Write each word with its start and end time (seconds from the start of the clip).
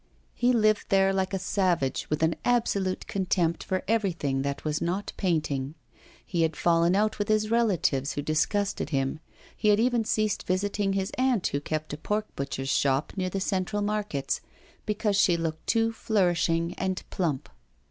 He 0.33 0.51
lived 0.51 0.85
there 0.89 1.13
like 1.13 1.31
a 1.31 1.37
savage, 1.37 2.09
with 2.09 2.23
an 2.23 2.35
absolute 2.43 3.05
contempt 3.05 3.63
for 3.63 3.83
everything 3.87 4.41
that 4.41 4.63
was 4.65 4.81
not 4.81 5.13
painting. 5.15 5.75
He 6.25 6.41
had 6.41 6.55
fallen 6.55 6.95
out 6.95 7.19
with 7.19 7.27
his 7.27 7.51
relatives, 7.51 8.13
who 8.13 8.23
disgusted 8.23 8.89
him; 8.89 9.19
he 9.55 9.67
had 9.67 9.79
even 9.79 10.03
ceased 10.03 10.41
visiting 10.47 10.93
his 10.93 11.11
aunt, 11.19 11.45
who 11.45 11.61
kept 11.61 11.93
a 11.93 11.97
pork 11.97 12.25
butcher's 12.35 12.71
shop 12.71 13.13
near 13.15 13.29
the 13.29 13.39
Central 13.39 13.83
Markets, 13.83 14.41
because 14.87 15.17
she 15.17 15.37
looked 15.37 15.67
too 15.67 15.91
flourishing 15.91 16.73
and 16.79 17.03
plump. 17.11 17.47